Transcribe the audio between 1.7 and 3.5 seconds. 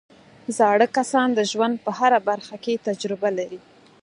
په هره برخه کې تجربه